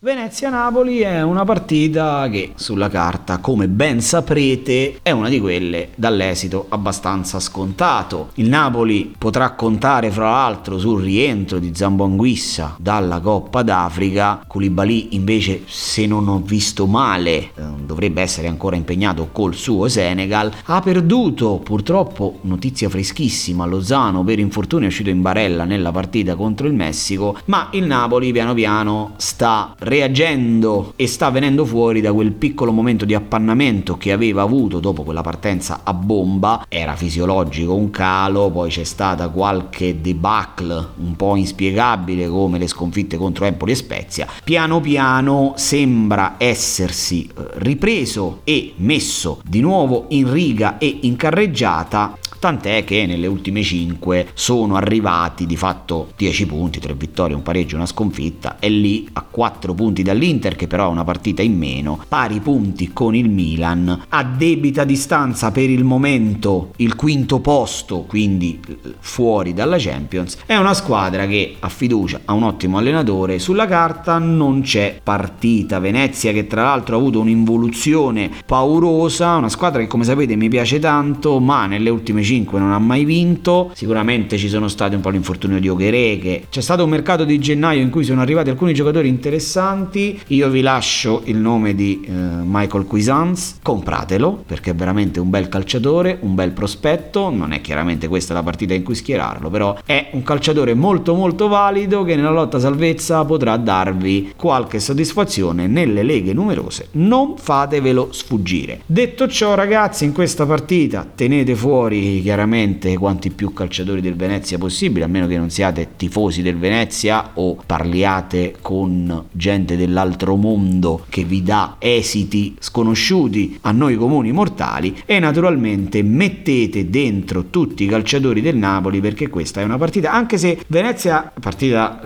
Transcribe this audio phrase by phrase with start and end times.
[0.00, 6.66] Venezia-Napoli è una partita che sulla carta, come ben saprete, è una di quelle dall'esito
[6.68, 8.28] abbastanza scontato.
[8.34, 14.44] Il Napoli potrà contare fra l'altro sul rientro di Zambo Anguissa dalla Coppa d'Africa.
[14.46, 17.50] Koulibaly invece, se non ho visto male, eh,
[17.84, 20.52] dovrebbe essere ancora impegnato col suo Senegal.
[20.66, 26.68] Ha perduto purtroppo, notizia freschissima, Lozano per infortunio è uscito in barella nella partita contro
[26.68, 32.32] il Messico, ma il Napoli piano piano sta reagendo e sta venendo fuori da quel
[32.32, 37.90] piccolo momento di appannamento che aveva avuto dopo quella partenza a bomba, era fisiologico un
[37.90, 43.76] calo, poi c'è stata qualche debacle un po' inspiegabile come le sconfitte contro Empoli e
[43.76, 51.16] Spezia, piano piano sembra essersi eh, ripreso e messo di nuovo in riga e in
[51.16, 57.42] carreggiata tant'è che nelle ultime 5 sono arrivati di fatto 10 punti, 3 vittorie, un
[57.42, 61.56] pareggio, una sconfitta e lì a 4 punti dall'Inter che però ha una partita in
[61.56, 68.00] meno, pari punti con il Milan, a debita distanza per il momento il quinto posto,
[68.02, 68.60] quindi
[68.98, 74.18] fuori dalla Champions, è una squadra che ha fiducia, ha un ottimo allenatore, sulla carta
[74.18, 80.04] non c'è partita, Venezia che tra l'altro ha avuto un'involuzione paurosa, una squadra che come
[80.04, 84.68] sapete mi piace tanto, ma nelle ultime 5 non ha mai vinto, sicuramente ci sono
[84.68, 88.20] stati un po' l'infortunio di Oghereghe, c'è stato un mercato di gennaio in cui sono
[88.20, 94.72] arrivati alcuni giocatori interessanti, io vi lascio il nome di eh, Michael Cuisance, compratelo perché
[94.72, 98.82] è veramente un bel calciatore, un bel prospetto, non è chiaramente questa la partita in
[98.82, 104.34] cui schierarlo, però è un calciatore molto molto valido che nella lotta salvezza potrà darvi
[104.36, 105.66] qualche soddisfazione.
[105.66, 108.82] Nelle leghe numerose, non fatevelo sfuggire.
[108.84, 115.04] Detto ciò ragazzi, in questa partita tenete fuori chiaramente quanti più calciatori del Venezia possibile,
[115.04, 121.24] a meno che non siate tifosi del Venezia o parliate con gente dell'altro mondo che
[121.24, 128.40] vi dà esiti sconosciuti a noi comuni mortali e naturalmente mettete dentro tutti i calciatori
[128.40, 132.00] del Napoli perché questa è una partita, anche se Venezia, partita,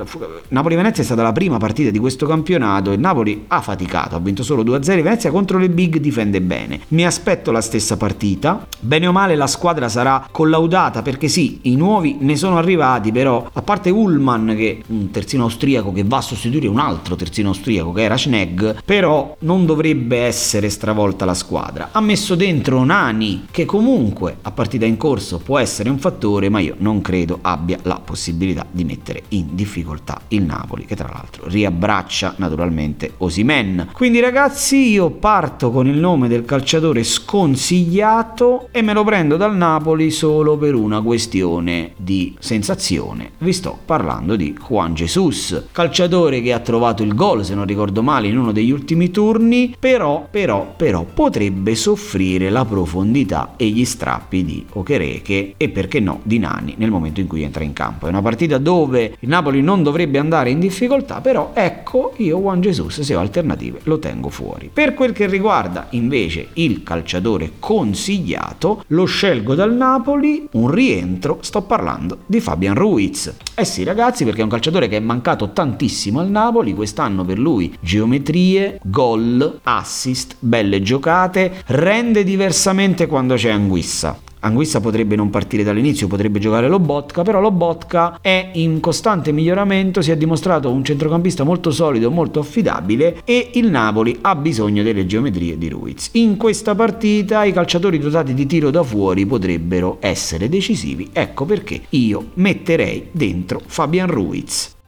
[0.49, 4.43] Napoli-Venezia è stata la prima partita di questo campionato, il Napoli ha faticato, ha vinto
[4.43, 6.81] solo 2-0, Venezia contro le big difende bene.
[6.89, 11.61] Mi aspetto la stessa partita, bene o male la squadra sarà sarà collaudata perché sì,
[11.63, 16.03] i nuovi ne sono arrivati, però a parte Ullman che è un terzino austriaco che
[16.05, 21.25] va a sostituire un altro terzino austriaco che era Schnegg, però non dovrebbe essere stravolta
[21.25, 21.91] la squadra.
[21.93, 26.59] Ha messo dentro Nani che comunque a partita in corso può essere un fattore, ma
[26.59, 31.47] io non credo abbia la possibilità di mettere in difficoltà il Napoli che tra l'altro
[31.47, 33.91] riabbraccia naturalmente Osimen.
[33.93, 39.55] Quindi ragazzi, io parto con il nome del calciatore sconsigliato e me lo prendo dal
[39.55, 43.33] Napoli Napoli solo per una questione di sensazione.
[43.39, 48.03] Vi sto parlando di Juan Jesus, calciatore che ha trovato il gol, se non ricordo
[48.03, 53.85] male, in uno degli ultimi turni, però, però, però potrebbe soffrire la profondità e gli
[53.85, 58.07] strappi di Okereke e perché no di Nani nel momento in cui entra in campo.
[58.07, 62.63] È una partita dove il Napoli non dovrebbe andare in difficoltà, però ecco io Juan
[62.63, 64.71] Jesus se ho alternative lo tengo fuori.
[64.73, 71.63] Per quel che riguarda invece il calciatore consigliato, lo scelgo dal Napoli, un rientro, sto
[71.63, 73.35] parlando di Fabian Ruiz.
[73.57, 77.41] Eh sì ragazzi perché è un calciatore che è mancato tantissimo al Napoli, quest'anno per
[77.41, 84.22] lui geometrie, gol, assist, belle giocate, rende diversamente quando c'è Anguissa.
[84.45, 90.11] Anguissa potrebbe non partire dall'inizio, potrebbe giocare Lobotka, però Lobotka è in costante miglioramento, si
[90.11, 95.57] è dimostrato un centrocampista molto solido, molto affidabile e il Napoli ha bisogno delle geometrie
[95.57, 96.11] di Ruiz.
[96.15, 101.83] In questa partita i calciatori dotati di tiro da fuori potrebbero essere decisivi, ecco perché
[101.91, 104.81] io metterei dentro Fabian Ruiz.